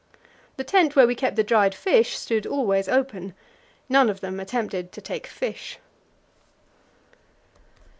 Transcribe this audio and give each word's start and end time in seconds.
The 0.57 0.63
tent 0.63 0.95
where 0.95 1.05
we 1.05 1.13
kept 1.13 1.35
the 1.35 1.43
dried 1.43 1.75
fish 1.75 2.17
stood 2.17 2.47
always 2.47 2.89
open; 2.89 3.35
none 3.87 4.09
of 4.09 4.19
them 4.19 4.39
attempted 4.39 4.91
to 4.93 4.99
take 4.99 5.27
fish. 5.27 5.77